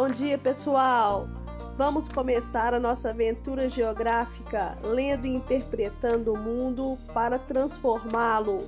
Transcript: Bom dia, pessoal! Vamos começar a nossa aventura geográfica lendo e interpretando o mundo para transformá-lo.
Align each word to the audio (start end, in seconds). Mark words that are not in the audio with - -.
Bom 0.00 0.08
dia, 0.08 0.38
pessoal! 0.38 1.28
Vamos 1.76 2.08
começar 2.08 2.72
a 2.72 2.80
nossa 2.80 3.10
aventura 3.10 3.68
geográfica 3.68 4.74
lendo 4.82 5.26
e 5.26 5.34
interpretando 5.34 6.32
o 6.32 6.38
mundo 6.38 6.96
para 7.12 7.38
transformá-lo. 7.38 8.66